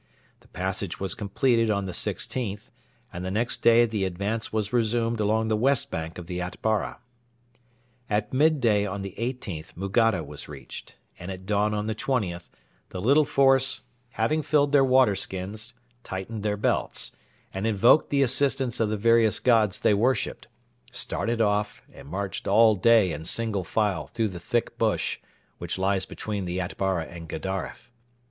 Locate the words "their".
14.71-14.83, 16.41-16.57